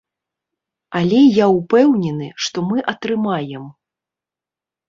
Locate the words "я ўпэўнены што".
1.19-2.57